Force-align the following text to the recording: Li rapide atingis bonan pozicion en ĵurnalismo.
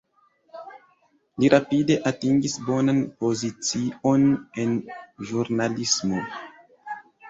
Li 1.43 1.51
rapide 1.55 1.99
atingis 2.13 2.57
bonan 2.71 3.05
pozicion 3.23 4.29
en 4.67 4.77
ĵurnalismo. 5.33 6.29